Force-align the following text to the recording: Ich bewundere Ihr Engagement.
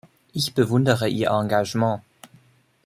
Ich 0.33 0.55
bewundere 0.55 1.07
Ihr 1.07 1.29
Engagement. 1.29 2.01